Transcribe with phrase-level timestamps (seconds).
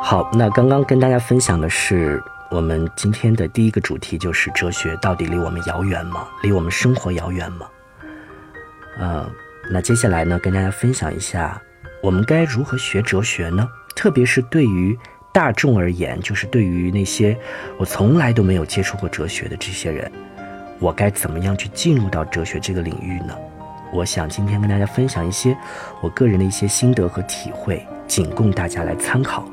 [0.00, 6.26] 好，那刚刚跟大家分享的是我们今天的第一个主题，就是哲学到底离我们遥远吗？
[6.42, 7.66] 离我们生活遥远吗？
[8.98, 9.28] 呃，
[9.70, 11.60] 那接下来呢，跟大家分享一下，
[12.02, 13.68] 我们该如何学哲学呢？
[13.94, 14.98] 特别是对于
[15.30, 17.36] 大众而言，就是对于那些
[17.76, 20.10] 我从来都没有接触过哲学的这些人，
[20.78, 23.36] 我该怎么样去进入到哲学这个领域呢？
[23.92, 25.54] 我想今天跟大家分享一些
[26.00, 29.46] 我个人的一些心得和体会，仅供大家来参考。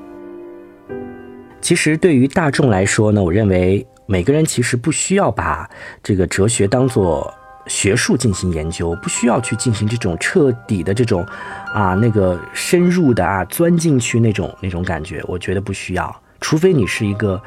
[1.66, 5.68] 其实对于大众来说呢，我认为每个人其实不需要把
[6.04, 7.34] 这个哲学当做
[7.66, 11.26] 学术进行研究，不需要去进行这种彻底的这种
[11.74, 17.42] 啊那个深入的啊钻进去那种那种感觉，我觉得不需要，除非你是一个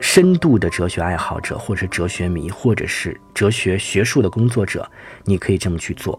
[0.00, 4.88] 深度的哲学爱好者，或者哲学迷，或者是哲学学术的工作者，
[5.24, 6.16] 你可以这么去做。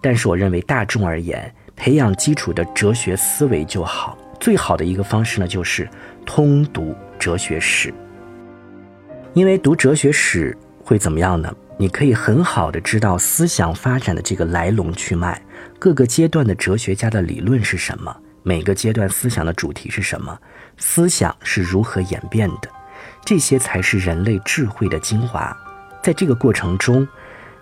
[0.00, 4.16] 但是我认为大众而言，培养基础的哲学思维就好。
[4.40, 5.88] 最好的一个方式呢，就是
[6.24, 7.92] 通读哲学史。
[9.34, 11.54] 因为读哲学史会怎么样呢？
[11.76, 15.40] 你可以很好的知道思想发展的这个来龙去脉，
[15.78, 20.36] 各个阶段的哲学家的理论是什么，每个阶段思想的主题是什么，
[20.76, 22.68] 思想是如何演变的，
[23.24, 25.56] 这些才是人类智慧的精华。
[26.02, 27.06] 在这个过程中，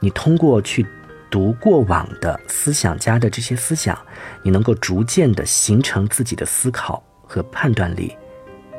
[0.00, 0.86] 你通过去。
[1.30, 3.98] 读过往的思想家的这些思想，
[4.42, 8.16] 你能够逐渐的形成自己的思考和判断力，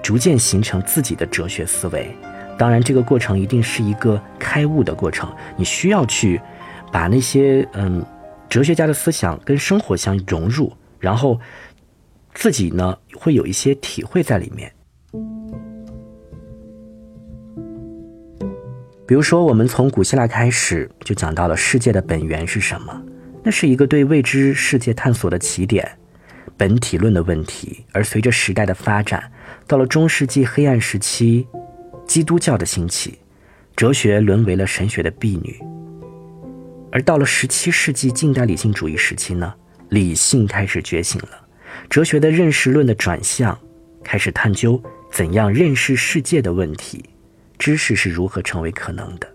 [0.02, 2.16] 逐渐形成自己的哲学思维。
[2.58, 6.42] 当然，这个过程一定是一个开悟的过程，你需要去
[6.92, 8.04] 把那些嗯
[8.50, 11.40] 哲学家的思想跟生活相融入，然后
[12.34, 14.72] 自己呢会有一些体会在里面。
[19.08, 23.02] 比如说，我们从古希腊开始就讲到了世界的本源是什么？
[23.42, 25.90] 那是一个对未知世界探索的起点，
[26.58, 27.86] 本体论的问题。
[27.94, 29.32] 而随着时代的发展，
[29.66, 31.48] 到了中世纪黑暗时期，
[32.06, 33.18] 基督教的兴起，
[33.78, 35.58] 哲学沦为了神学的婢女。
[36.92, 39.54] 而到了十七世纪近代理性主义时期呢，
[39.88, 41.30] 理性开始觉醒了，
[41.90, 43.58] 哲学的认识论的转向，
[44.04, 47.06] 开始探究怎样认识世界的问题。
[47.58, 49.28] 知识是如何成为可能的？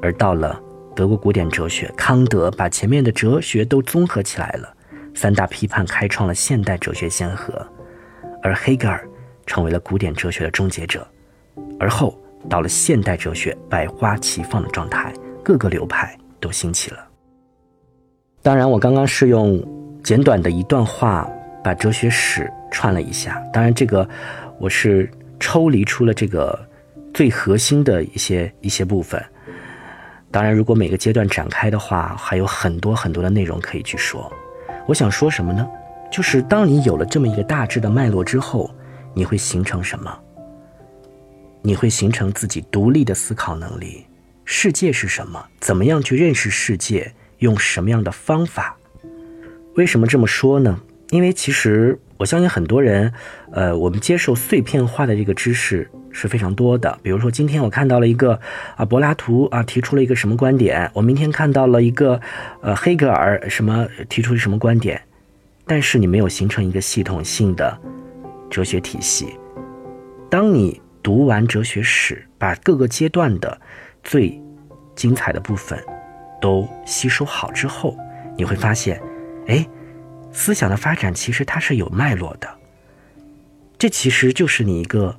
[0.00, 0.60] 而到了
[0.94, 4.74] 德国古典哲学，康德把前面的哲学都综合起来了，
[5.14, 7.66] 三大批判开创了现代哲学先河，
[8.42, 9.06] 而黑格尔
[9.46, 11.06] 成为了古典哲学的终结者。
[11.78, 15.12] 而后到了现代哲学百花齐放的状态，
[15.42, 16.98] 各个流派都兴起了。
[18.42, 19.62] 当然，我刚刚是用
[20.02, 21.28] 简短的一段话
[21.62, 24.08] 把哲学史串了一下，当然这个
[24.58, 25.10] 我是
[25.40, 26.58] 抽离出了这个。
[27.14, 29.24] 最核心的一些一些部分，
[30.32, 34.30] 当然，如果每个阶段展开的话，还有很多很多的内容可以去说。
[34.88, 35.64] 我想说什么呢？
[36.10, 38.68] 就是当你有了这么一个大致的脉络之后，
[39.14, 40.12] 你会形成什么？
[41.62, 44.04] 你会形成自己独立的思考能力。
[44.44, 45.46] 世界是什么？
[45.60, 47.14] 怎么样去认识世界？
[47.38, 48.76] 用什么样的方法？
[49.76, 50.80] 为什么这么说呢？
[51.10, 53.12] 因为其实我相信很多人，
[53.52, 55.88] 呃，我们接受碎片化的这个知识。
[56.14, 58.40] 是非常多的，比如说今天我看到了一个
[58.76, 62.20] 啊柏拉图啊提出了一个什么观点，我明天看到了一个
[62.62, 65.02] 呃黑格尔什么提出了什么观点，
[65.66, 67.76] 但是你没有形成一个系统性的
[68.48, 69.34] 哲学体系。
[70.30, 73.60] 当你读完哲学史，把各个阶段的
[74.04, 74.40] 最
[74.94, 75.76] 精彩的部分
[76.40, 77.96] 都吸收好之后，
[78.38, 79.02] 你会发现，
[79.48, 79.66] 哎，
[80.30, 82.48] 思想的发展其实它是有脉络的，
[83.76, 85.18] 这其实就是你一个。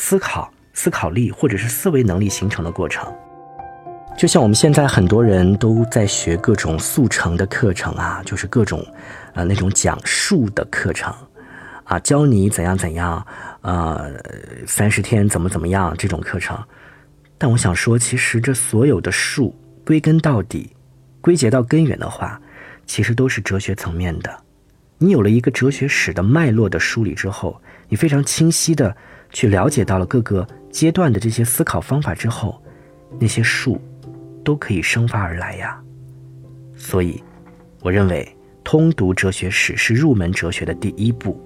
[0.00, 3.12] 思考、思考力或者是思维能力形成的过程，
[4.16, 8.82] 就像我们现在很多人都在学各种速成的课程啊，就是各种，
[9.34, 11.12] 呃，那种讲述的课程，
[11.82, 13.26] 啊，教你怎样怎样，
[13.62, 14.12] 呃，
[14.68, 16.56] 三十天怎么怎么样这种课程。
[17.36, 19.52] 但我想说，其实这所有的术，
[19.84, 20.70] 归根到底，
[21.20, 22.40] 归结到根源的话，
[22.86, 24.30] 其实都是哲学层面的。
[24.98, 28.96] 你有了一个哲学史的脉络的梳理之后，你非常清晰的。
[29.30, 32.62] 去了解到了各个阶段的这些思考方法之后，
[33.18, 33.80] 那些树
[34.44, 35.80] 都可以生发而来呀。
[36.74, 37.22] 所以，
[37.80, 41.40] 我认为通读哲学史是入门哲学的第一步。